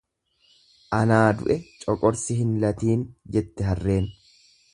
Anaa 0.99 1.27
du'e 1.41 1.57
coqorsi 1.83 2.39
hin 2.41 2.57
latiin 2.65 3.05
jette 3.37 3.69
harreen. 3.71 4.11